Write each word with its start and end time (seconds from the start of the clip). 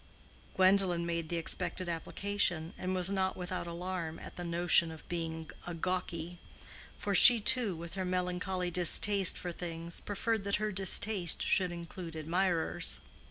Gwendolen 0.55 1.05
made 1.05 1.29
the 1.29 1.35
expected 1.35 1.87
application, 1.87 2.73
and 2.75 2.95
was 2.95 3.11
not 3.11 3.37
without 3.37 3.67
alarm 3.67 4.17
at 4.17 4.35
the 4.35 4.43
notion 4.43 4.89
of 4.91 5.07
being 5.07 5.51
a 5.67 5.75
gawky. 5.75 6.39
For 6.97 7.13
she, 7.13 7.39
too, 7.39 7.75
with 7.75 7.93
her 7.93 8.03
melancholy 8.03 8.71
distaste 8.71 9.37
for 9.37 9.51
things, 9.51 9.99
preferred 9.99 10.43
that 10.45 10.55
her 10.55 10.71
distaste 10.71 11.43
should 11.43 11.69
include 11.69 12.15
admirers. 12.15 12.99